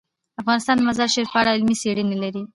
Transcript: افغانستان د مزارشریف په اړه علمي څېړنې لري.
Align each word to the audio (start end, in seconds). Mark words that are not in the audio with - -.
افغانستان 0.41 0.75
د 0.77 0.81
مزارشریف 0.89 1.29
په 1.31 1.37
اړه 1.41 1.53
علمي 1.55 1.75
څېړنې 1.81 2.17
لري. 2.23 2.43